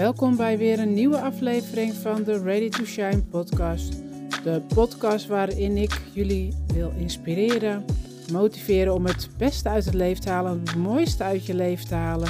[0.00, 4.02] Welkom bij weer een nieuwe aflevering van de Ready to Shine podcast.
[4.42, 7.84] De podcast waarin ik jullie wil inspireren,
[8.32, 11.94] motiveren om het beste uit het leven te halen, het mooiste uit je leven te
[11.94, 12.28] halen,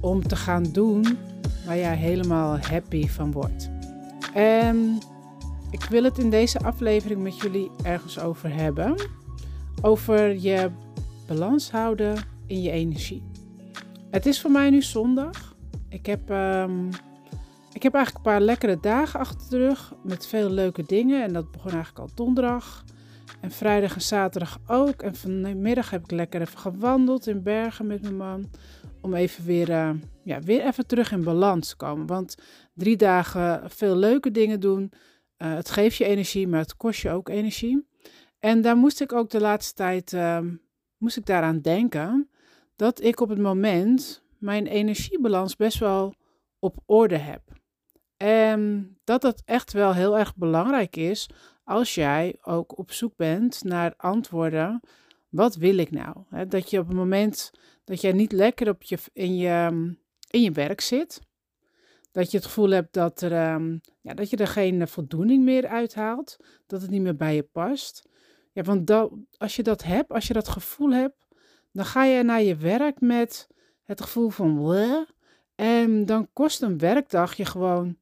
[0.00, 1.18] om te gaan doen
[1.66, 3.70] waar jij helemaal happy van wordt.
[4.34, 4.98] En
[5.70, 8.94] ik wil het in deze aflevering met jullie ergens over hebben.
[9.82, 10.70] Over je
[11.26, 13.22] balans houden in je energie.
[14.10, 15.56] Het is voor mij nu zondag.
[15.88, 16.88] Ik heb, ehm,
[17.72, 21.22] ik heb eigenlijk een paar lekkere dagen achter de rug met veel leuke dingen.
[21.22, 22.84] En dat begon eigenlijk al donderdag.
[23.40, 25.02] En vrijdag en zaterdag ook.
[25.02, 28.50] En vanmiddag heb ik lekker even gewandeld in Bergen met mijn man.
[29.00, 29.90] Om even weer, uh,
[30.24, 32.06] ja, weer even terug in balans te komen.
[32.06, 32.34] Want
[32.74, 34.92] drie dagen veel leuke dingen doen.
[35.38, 37.86] Uh, het geeft je energie, maar het kost je ook energie.
[38.38, 40.38] En daar moest ik ook de laatste tijd uh,
[40.98, 42.30] moest ik daaraan denken
[42.76, 46.14] dat ik op het moment mijn energiebalans best wel
[46.58, 47.59] op orde heb.
[48.22, 51.28] En dat dat echt wel heel erg belangrijk is
[51.64, 54.80] als jij ook op zoek bent naar antwoorden.
[55.28, 56.16] Wat wil ik nou?
[56.48, 57.50] dat je op het moment
[57.84, 59.68] dat jij niet lekker op je, in, je,
[60.30, 61.20] in je werk zit,
[62.12, 65.66] dat je het gevoel hebt dat, er, ehm, ja, dat je er geen voldoening meer
[65.66, 68.08] uithaalt, dat het niet meer bij je past.
[68.52, 71.26] Ja, want dat, als je dat hebt, als je dat gevoel hebt,
[71.72, 73.48] dan ga je naar je werk met
[73.84, 75.06] het gevoel van
[75.54, 77.98] en dan kost een werkdag je gewoon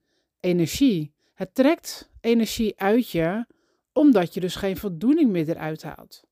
[0.49, 1.13] energie.
[1.35, 3.47] Het trekt energie uit je,
[3.93, 6.23] omdat je dus geen voldoening meer eruit haalt.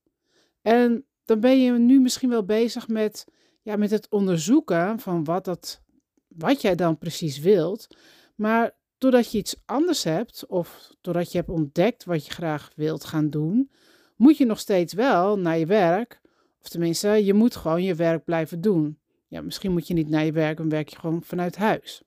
[0.61, 3.25] En dan ben je nu misschien wel bezig met,
[3.61, 5.81] ja, met het onderzoeken van wat, dat,
[6.27, 7.87] wat jij dan precies wilt.
[8.35, 13.05] Maar doordat je iets anders hebt, of doordat je hebt ontdekt wat je graag wilt
[13.05, 13.71] gaan doen,
[14.15, 16.21] moet je nog steeds wel naar je werk.
[16.61, 18.99] Of tenminste, je moet gewoon je werk blijven doen.
[19.27, 22.01] Ja, misschien moet je niet naar je werk, dan werk je gewoon vanuit huis.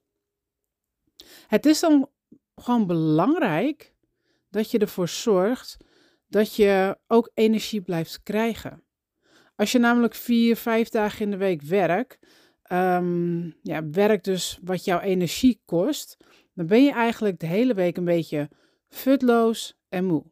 [1.46, 2.08] Het is dan
[2.54, 3.94] gewoon belangrijk
[4.50, 5.76] dat je ervoor zorgt
[6.28, 8.82] dat je ook energie blijft krijgen.
[9.56, 12.18] Als je namelijk vier, vijf dagen in de week werkt,
[12.72, 16.16] um, ja, werk dus wat jouw energie kost,
[16.54, 18.48] dan ben je eigenlijk de hele week een beetje
[18.88, 20.24] futloos en moe.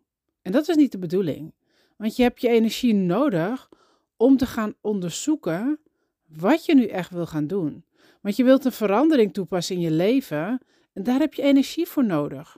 [0.43, 1.55] En dat is niet de bedoeling.
[1.97, 3.69] Want je hebt je energie nodig
[4.17, 5.81] om te gaan onderzoeken
[6.27, 7.85] wat je nu echt wil gaan doen.
[8.21, 10.61] Want je wilt een verandering toepassen in je leven
[10.99, 12.57] en daar heb je energie voor nodig.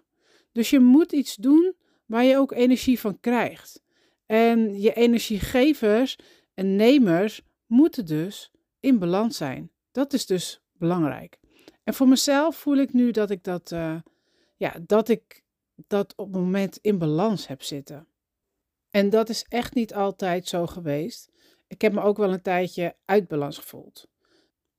[0.53, 1.75] Dus je moet iets doen
[2.07, 3.83] waar je ook energie van krijgt.
[4.27, 6.19] En je energiegevers
[6.55, 9.71] en nemers moeten dus in balans zijn.
[9.93, 11.39] Dat is dus belangrijk.
[11.85, 14.01] En voor mezelf voel ik nu dat ik dat, uh,
[14.57, 15.43] ja, dat ik
[15.87, 18.07] dat op het moment in balans heb zitten.
[18.91, 21.31] En dat is echt niet altijd zo geweest.
[21.67, 24.09] Ik heb me ook wel een tijdje uit balans gevoeld.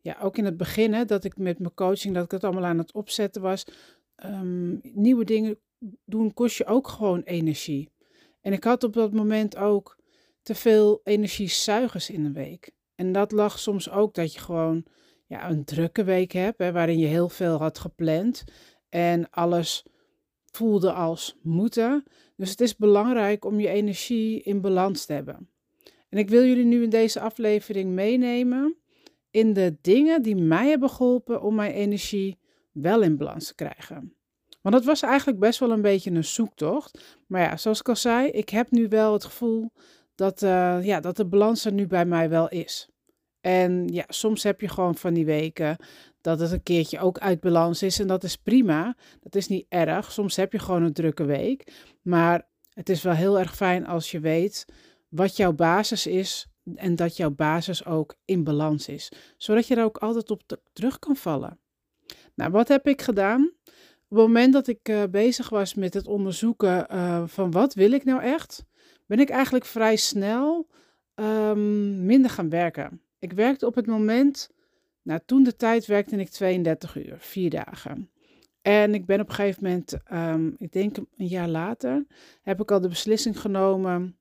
[0.01, 2.77] Ja, ook in het begin, dat ik met mijn coaching, dat ik het allemaal aan
[2.77, 3.65] het opzetten was.
[4.25, 5.59] Um, nieuwe dingen
[6.05, 7.89] doen kost je ook gewoon energie.
[8.41, 9.97] En ik had op dat moment ook
[10.41, 12.71] te veel energiezuigers in een week.
[12.95, 14.85] En dat lag soms ook dat je gewoon
[15.27, 18.43] ja, een drukke week hebt, hè, waarin je heel veel had gepland
[18.89, 19.85] en alles
[20.45, 22.03] voelde als moeten.
[22.35, 25.49] Dus het is belangrijk om je energie in balans te hebben.
[26.09, 28.80] En ik wil jullie nu in deze aflevering meenemen
[29.31, 32.39] in de dingen die mij hebben geholpen om mijn energie
[32.71, 34.15] wel in balans te krijgen.
[34.61, 37.17] Want het was eigenlijk best wel een beetje een zoektocht.
[37.27, 39.71] Maar ja, zoals ik al zei, ik heb nu wel het gevoel
[40.15, 42.89] dat, uh, ja, dat de balans er nu bij mij wel is.
[43.41, 45.77] En ja, soms heb je gewoon van die weken
[46.21, 47.99] dat het een keertje ook uit balans is.
[47.99, 48.95] En dat is prima.
[49.19, 50.11] Dat is niet erg.
[50.11, 51.73] Soms heb je gewoon een drukke week.
[52.01, 54.65] Maar het is wel heel erg fijn als je weet
[55.09, 56.47] wat jouw basis is.
[56.75, 59.11] En dat jouw basis ook in balans is.
[59.37, 60.41] Zodat je er ook altijd op
[60.73, 61.59] terug kan vallen.
[62.35, 63.51] Nou, wat heb ik gedaan?
[64.11, 67.91] Op het moment dat ik uh, bezig was met het onderzoeken uh, van wat wil
[67.91, 68.65] ik nou echt,
[69.05, 70.67] ben ik eigenlijk vrij snel
[71.15, 73.01] um, minder gaan werken.
[73.19, 74.49] Ik werkte op het moment,
[75.01, 78.09] nou toen de tijd werkte ik 32 uur, vier dagen.
[78.61, 82.05] En ik ben op een gegeven moment, um, ik denk een jaar later,
[82.41, 84.17] heb ik al de beslissing genomen,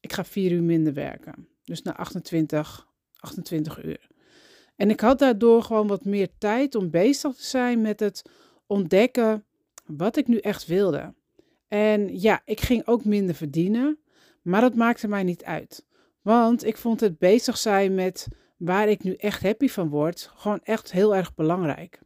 [0.00, 1.48] ik ga vier uur minder werken.
[1.64, 4.08] Dus naar 28, 28 uur.
[4.76, 8.22] En ik had daardoor gewoon wat meer tijd om bezig te zijn met het
[8.66, 9.44] ontdekken
[9.86, 11.14] wat ik nu echt wilde.
[11.68, 13.98] En ja, ik ging ook minder verdienen,
[14.42, 15.86] maar dat maakte mij niet uit.
[16.22, 20.60] Want ik vond het bezig zijn met waar ik nu echt happy van word, gewoon
[20.62, 22.00] echt heel erg belangrijk.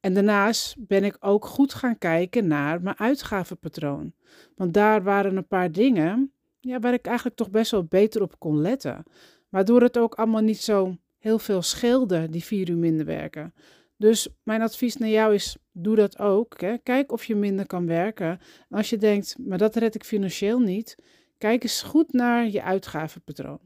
[0.00, 4.12] En daarnaast ben ik ook goed gaan kijken naar mijn uitgavenpatroon.
[4.56, 6.32] Want daar waren een paar dingen
[6.68, 9.02] ja, waar ik eigenlijk toch best wel beter op kon letten.
[9.48, 13.54] Waardoor het ook allemaal niet zo heel veel scheelde, die vier uur minder werken.
[13.96, 16.60] Dus mijn advies naar jou is: doe dat ook.
[16.60, 16.78] Hè.
[16.78, 18.28] Kijk of je minder kan werken.
[18.68, 20.96] En als je denkt, maar dat red ik financieel niet,
[21.38, 23.60] kijk eens goed naar je uitgavenpatroon.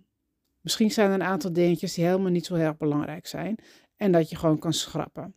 [0.61, 3.59] Misschien zijn er een aantal dingetjes die helemaal niet zo heel belangrijk zijn
[3.97, 5.35] en dat je gewoon kan schrappen.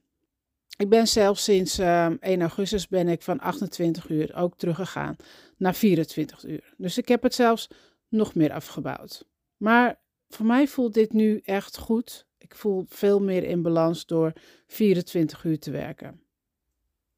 [0.82, 5.16] Ik ben zelf sinds 1 ehm, augustus ben ik van 28 uur ook teruggegaan
[5.58, 6.74] naar 24 uur.
[6.78, 7.68] Dus ik heb het zelfs
[8.10, 9.28] nog meer afgebouwd.
[9.58, 12.28] Maar voor mij voelt dit nu echt goed.
[12.38, 14.34] Ik voel veel meer in balans door
[14.68, 16.22] 24 uur te werken.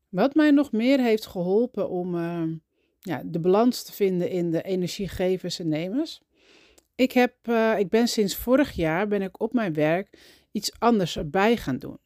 [0.10, 2.56] Wat mij nog meer heeft geholpen om ehm,
[3.00, 6.22] ja, de balans te vinden in de energiegevers en nemers.
[6.96, 10.20] Ik, heb, uh, ik ben sinds vorig jaar ben ik op mijn werk
[10.52, 12.00] iets anders erbij gaan doen.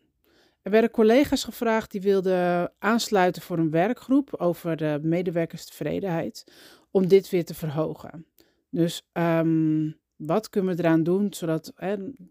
[0.68, 6.44] Er werden collega's gevraagd die wilden aansluiten voor een werkgroep over de medewerkerstevredenheid,
[6.92, 8.26] om dit weer te verhogen.
[8.70, 11.74] Dus um, wat kunnen we eraan doen zodat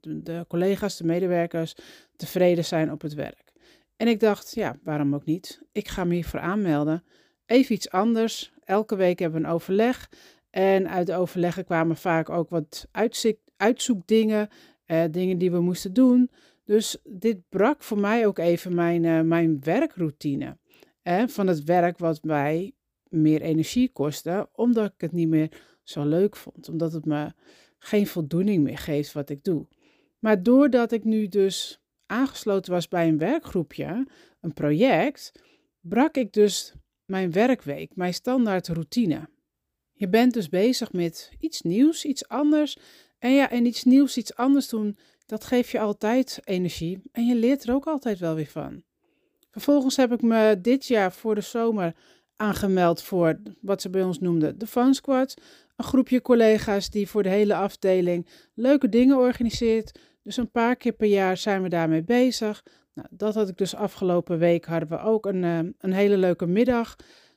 [0.00, 1.74] de collega's, de medewerkers
[2.16, 3.52] tevreden zijn op het werk?
[3.96, 5.62] En ik dacht, ja, waarom ook niet?
[5.72, 7.04] Ik ga me hiervoor aanmelden.
[7.46, 8.52] Even iets anders.
[8.64, 10.10] Elke week hebben we een overleg.
[10.50, 12.86] En uit de overleggen kwamen vaak ook wat
[13.56, 14.48] uitzoekdingen,
[14.84, 16.30] eh, dingen die we moesten doen.
[16.66, 20.58] Dus dit brak voor mij ook even mijn, uh, mijn werkroutine.
[21.02, 22.74] Eh, van het werk wat mij
[23.08, 25.50] meer energie kostte, omdat ik het niet meer
[25.82, 26.68] zo leuk vond.
[26.68, 27.32] Omdat het me
[27.78, 29.66] geen voldoening meer geeft wat ik doe.
[30.18, 34.06] Maar doordat ik nu dus aangesloten was bij een werkgroepje,
[34.40, 35.32] een project,
[35.80, 36.74] brak ik dus
[37.04, 39.28] mijn werkweek, mijn standaard routine.
[39.92, 42.78] Je bent dus bezig met iets nieuws, iets anders.
[43.18, 44.96] En ja, en iets nieuws, iets anders doen,
[45.26, 47.02] dat geeft je altijd energie.
[47.12, 48.82] En je leert er ook altijd wel weer van.
[49.50, 51.94] Vervolgens heb ik me dit jaar voor de zomer
[52.36, 55.34] aangemeld voor wat ze bij ons noemden de Fun Squad.
[55.76, 59.98] Een groepje collega's die voor de hele afdeling leuke dingen organiseert.
[60.22, 62.64] Dus een paar keer per jaar zijn we daarmee bezig.
[62.94, 64.64] Nou, dat had ik dus afgelopen week.
[64.64, 66.96] Hadden we ook een, eh, een hele leuke middag.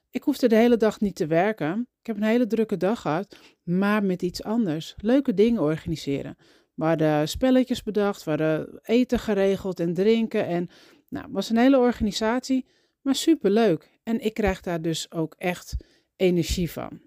[0.10, 1.88] Ik hoefde de hele dag niet te werken.
[2.00, 4.96] Ik heb een hele drukke dag gehad, maar met iets anders.
[4.98, 6.38] Leuke dingen organiseren.
[6.80, 10.46] We spelletjes bedacht, we eten geregeld en drinken.
[10.46, 10.70] En
[11.10, 12.66] nou, was een hele organisatie,
[13.02, 13.90] maar superleuk.
[14.04, 15.76] En ik krijg daar dus ook echt
[16.16, 17.02] energie van.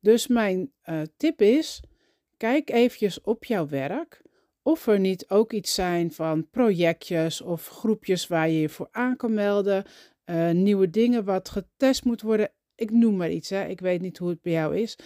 [0.00, 1.82] Dus mijn uh, tip is,
[2.36, 4.22] kijk eventjes op jouw werk
[4.62, 9.16] of er niet ook iets zijn van projectjes of groepjes waar je je voor aan
[9.16, 9.84] kan melden,
[10.26, 12.50] uh, nieuwe dingen wat getest moet worden.
[12.74, 13.66] Ik noem maar iets, hè.
[13.66, 14.98] ik weet niet hoe het bij jou is.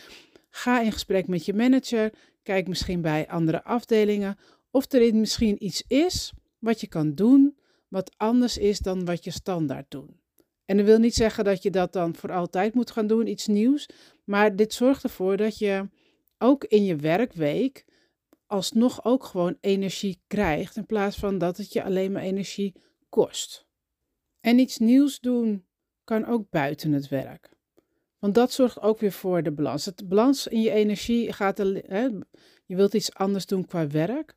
[0.51, 2.13] Ga in gesprek met je manager,
[2.47, 4.37] kijk misschien bij andere afdelingen
[4.71, 7.57] of er misschien iets is wat je kan doen
[7.89, 10.11] wat anders is dan wat je standaard doet.
[10.65, 13.47] En dat wil niet zeggen dat je dat dan voor altijd moet gaan doen, iets
[13.47, 13.89] nieuws.
[14.25, 15.89] Maar dit zorgt ervoor dat je
[16.39, 17.85] ook in je werkweek
[18.47, 20.77] alsnog ook gewoon energie krijgt.
[20.77, 22.75] In plaats van dat het je alleen maar energie
[23.09, 23.67] kost.
[24.41, 25.67] En iets nieuws doen
[26.05, 27.56] kan ook buiten het werk.
[28.27, 29.85] Want dat zorgt ook weer voor de balans.
[29.85, 31.59] Het balans in je energie gaat.
[31.59, 32.09] Hè,
[32.67, 34.35] je wilt iets anders doen qua werk.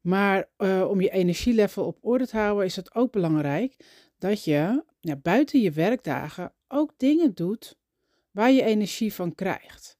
[0.00, 3.76] Maar uh, om je energielevel op orde te houden, is het ook belangrijk
[4.18, 4.84] dat je
[5.22, 7.76] buiten je werkdagen ook dingen doet
[8.30, 9.98] waar je energie van krijgt.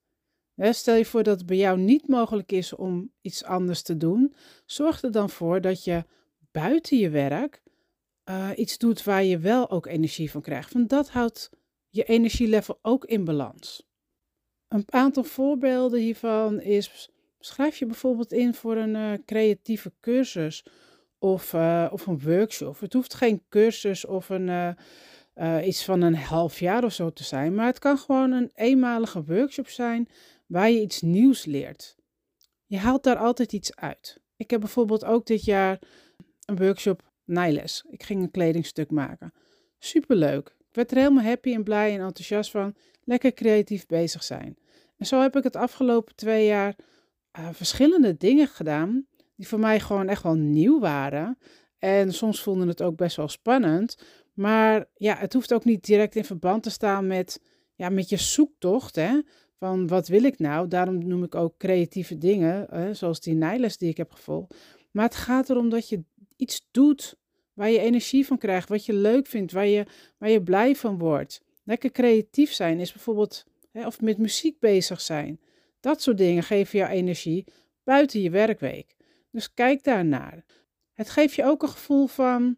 [0.56, 4.34] Stel je voor dat het bij jou niet mogelijk is om iets anders te doen.
[4.66, 6.04] Zorg er dan voor dat je
[6.50, 7.62] buiten je werk
[8.24, 10.72] uh, iets doet waar je wel ook energie van krijgt.
[10.72, 11.50] Want dat houdt
[11.94, 13.86] je energielevel ook in balans.
[14.68, 20.66] Een aantal voorbeelden hiervan is: schrijf je bijvoorbeeld in voor een uh, creatieve cursus
[21.18, 22.80] of, uh, of een workshop.
[22.80, 24.76] Het hoeft geen cursus of een,
[25.64, 29.24] iets van een half jaar of zo te zijn, maar het kan gewoon een eenmalige
[29.24, 30.08] workshop zijn
[30.46, 31.96] waar je iets nieuws leert.
[32.66, 34.20] Je haalt daar altijd iets uit.
[34.36, 35.78] Ik heb bijvoorbeeld ook dit jaar
[36.44, 37.84] een workshop naailes.
[37.88, 39.32] Ik ging een kledingstuk maken.
[39.78, 40.56] Superleuk.
[40.74, 42.74] Ik werd er helemaal happy en blij en enthousiast van.
[43.04, 44.56] Lekker creatief bezig zijn.
[44.96, 46.76] En zo heb ik het afgelopen twee jaar
[47.38, 49.06] uh, verschillende dingen gedaan.
[49.36, 51.38] Die voor mij gewoon echt wel nieuw waren.
[51.78, 53.96] En soms voelde het ook best wel spannend.
[54.32, 57.40] Maar ja, het hoeft ook niet direct in verband te staan met,
[57.74, 58.96] ja, met je zoektocht.
[58.96, 59.20] Hè?
[59.58, 60.68] Van wat wil ik nou?
[60.68, 62.94] Daarom noem ik ook creatieve dingen, hè?
[62.94, 64.54] zoals die nijles die ik heb gevolgd.
[64.90, 66.04] Maar het gaat erom dat je
[66.36, 67.16] iets doet
[67.54, 69.86] waar je energie van krijgt, wat je leuk vindt, waar je,
[70.18, 71.42] waar je blij van wordt.
[71.64, 75.40] Lekker creatief zijn is bijvoorbeeld, hè, of met muziek bezig zijn.
[75.80, 77.44] Dat soort dingen geven jou energie
[77.84, 78.96] buiten je werkweek.
[79.30, 80.44] Dus kijk daarnaar.
[80.92, 82.56] Het geeft je ook een gevoel van,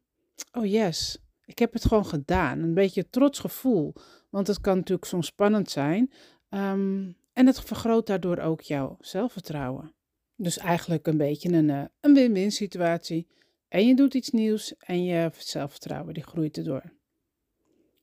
[0.53, 2.59] oh yes, ik heb het gewoon gedaan.
[2.59, 3.93] Een beetje trots gevoel.
[4.31, 6.13] Want het kan natuurlijk soms spannend zijn.
[6.51, 9.95] Um, en het vergroot daardoor ook jouw zelfvertrouwen.
[10.37, 13.27] Dus eigenlijk een beetje een, een win-win situatie.
[13.69, 16.83] En je doet iets nieuws en je zelfvertrouwen die groeit erdoor.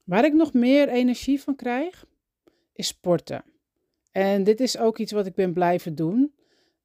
[0.03, 2.05] Waar ik nog meer energie van krijg,
[2.73, 3.43] is sporten.
[4.11, 6.33] En dit is ook iets wat ik ben blijven doen.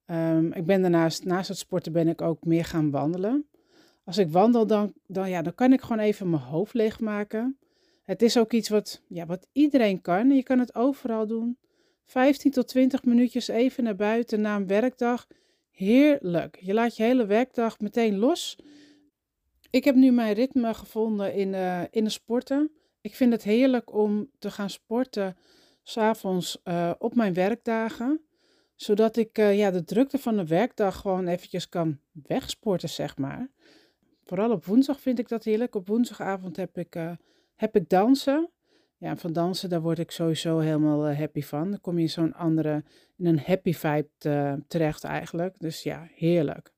[0.05, 3.47] Um, ik ben daarnaast, naast het sporten ben ik ook meer gaan wandelen.
[4.03, 7.57] Als ik wandel, dan, dan, ja, dan kan ik gewoon even mijn hoofd leegmaken.
[8.03, 10.29] Het is ook iets wat, ja, wat iedereen kan.
[10.29, 11.57] Je kan het overal doen.
[12.05, 15.27] 15 tot 20 minuutjes even naar buiten na een werkdag.
[15.79, 16.57] Heerlijk.
[16.61, 18.57] Je laat je hele werkdag meteen los.
[19.69, 22.71] Ik heb nu mijn ritme gevonden in, uh, in de sporten.
[23.01, 25.37] Ik vind het heerlijk om te gaan sporten
[25.83, 28.21] s'avonds uh, op mijn werkdagen.
[28.75, 33.49] Zodat ik uh, ja, de drukte van de werkdag gewoon eventjes kan wegsporten, zeg maar.
[34.23, 35.75] Vooral op woensdag vind ik dat heerlijk.
[35.75, 36.95] Op woensdagavond heb ik,
[37.55, 38.49] heb ik dansen.
[38.99, 41.69] Ja, van dansen, daar word ik sowieso helemaal happy van.
[41.69, 42.83] Dan kom je in zo'n andere,
[43.17, 45.55] in een happy vibe te, terecht eigenlijk.
[45.57, 46.73] Dus ja, heerlijk.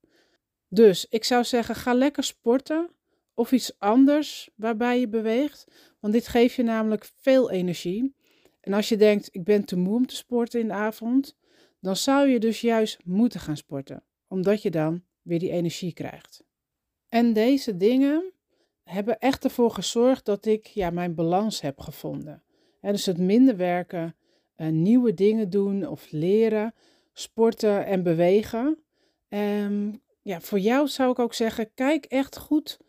[0.67, 2.89] Dus ik zou zeggen, ga lekker sporten
[3.33, 5.65] of iets anders waarbij je beweegt.
[5.99, 8.15] Want dit geeft je namelijk veel energie.
[8.59, 11.37] En als je denkt, ik ben te moe om te sporten in de avond,
[11.79, 16.43] dan zou je dus juist moeten gaan sporten, omdat je dan weer die energie krijgt.
[17.09, 18.33] En deze dingen
[18.83, 22.43] hebben echt ervoor gezorgd dat ik ja, mijn balans heb gevonden.
[22.81, 24.15] En dus het minder werken,
[24.57, 26.73] uh, nieuwe dingen doen of leren,
[27.13, 28.77] sporten en bewegen.
[29.29, 32.79] Um, ja, voor jou zou ik ook zeggen, kijk echt goed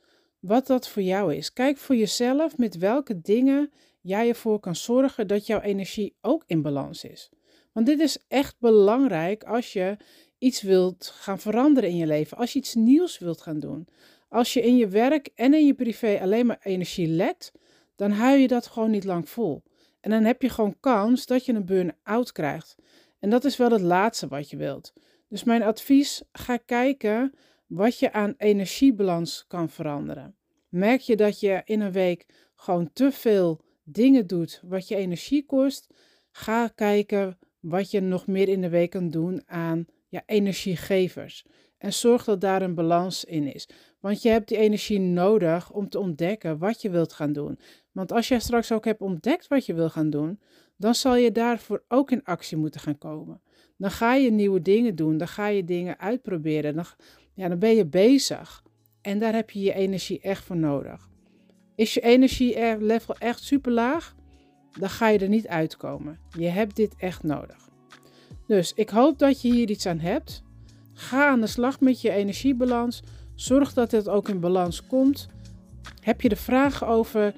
[0.40, 1.52] wat dat voor jou is.
[1.52, 6.62] Kijk voor jezelf met welke dingen jij ervoor kan zorgen dat jouw energie ook in
[6.62, 7.30] balans is.
[7.72, 9.96] Want dit is echt belangrijk als je
[10.38, 13.88] iets wilt gaan veranderen in je leven, als je iets nieuws wilt gaan doen.
[14.32, 17.52] Als je in je werk en in je privé alleen maar energie lekt,
[17.96, 19.62] dan hou je dat gewoon niet lang vol.
[20.00, 22.76] En dan heb je gewoon kans dat je een burn-out krijgt.
[23.18, 24.92] En dat is wel het laatste wat je wilt.
[25.28, 27.34] Dus mijn advies, ga kijken
[27.66, 30.36] wat je aan energiebalans kan veranderen.
[30.68, 35.46] Merk je dat je in een week gewoon te veel dingen doet wat je energie
[35.46, 35.86] kost,
[36.30, 41.44] ga kijken wat je nog meer in de week kan doen aan ja, energiegevers.
[41.78, 43.68] En zorg dat daar een balans in is.
[44.02, 47.58] Want je hebt die energie nodig om te ontdekken wat je wilt gaan doen.
[47.92, 50.40] Want als jij straks ook hebt ontdekt wat je wil gaan doen,
[50.76, 53.40] dan zal je daarvoor ook in actie moeten gaan komen.
[53.76, 56.84] Dan ga je nieuwe dingen doen, dan ga je dingen uitproberen, dan,
[57.34, 58.62] ja, dan ben je bezig.
[59.00, 61.08] En daar heb je je energie echt voor nodig.
[61.74, 64.14] Is je energielevel echt super laag?
[64.78, 66.18] Dan ga je er niet uitkomen.
[66.38, 67.68] Je hebt dit echt nodig.
[68.46, 70.42] Dus ik hoop dat je hier iets aan hebt.
[70.92, 73.02] Ga aan de slag met je energiebalans.
[73.34, 75.28] Zorg dat het ook in balans komt.
[76.00, 77.34] Heb je er vragen over?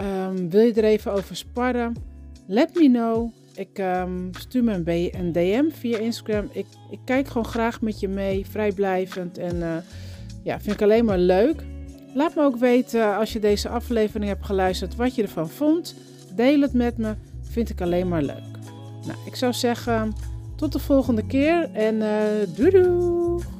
[0.00, 1.94] Um, wil je er even over sparren?
[2.46, 3.30] Let me know.
[3.54, 4.72] Ik um, stuur me
[5.12, 6.48] een, DM via Instagram.
[6.52, 9.38] Ik, ik, kijk gewoon graag met je mee, vrijblijvend.
[9.38, 9.76] En uh,
[10.42, 11.62] ja, vind ik alleen maar leuk.
[12.14, 15.94] Laat me ook weten als je deze aflevering hebt geluisterd wat je ervan vond.
[16.34, 18.56] Deel het met me, vind ik alleen maar leuk.
[19.06, 20.14] Nou, ik zou zeggen
[20.56, 23.55] tot de volgende keer en uh, doei doei!